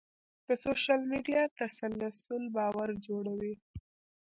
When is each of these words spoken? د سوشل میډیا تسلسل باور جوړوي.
د 0.47 0.47
سوشل 0.63 0.99
میډیا 1.11 1.41
تسلسل 1.57 2.43
باور 2.57 2.89
جوړوي. 3.05 3.53